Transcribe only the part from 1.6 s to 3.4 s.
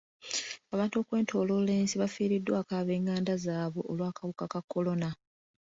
ensi bafiiriddwako ab'enganda